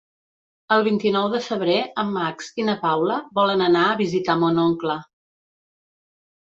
[0.75, 5.01] El vint-i-nou de febrer en Max i na Paula volen anar a visitar mon oncle.